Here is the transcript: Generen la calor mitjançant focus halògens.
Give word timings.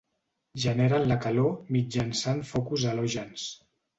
Generen 0.61 1.03
la 1.11 1.17
calor 1.25 1.51
mitjançant 1.77 2.43
focus 2.53 2.89
halògens. 2.93 3.47